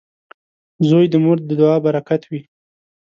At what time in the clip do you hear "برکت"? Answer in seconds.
1.85-2.21